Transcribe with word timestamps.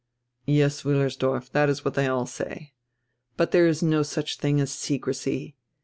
"Yes, 0.47 0.81
Wiillersdorf, 0.81 1.51
diat 1.51 1.69
is 1.69 1.85
what 1.85 1.93
diey 1.93 2.09
all 2.11 2.25
say. 2.25 2.73
But 3.37 3.51
diere 3.51 3.67
is 3.67 3.83
no 3.83 4.01
such 4.01 4.39
tiling 4.39 4.59
as 4.59 4.71
secrecy. 4.71 5.55